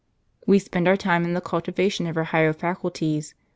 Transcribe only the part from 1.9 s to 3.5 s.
of our higher fac ulties.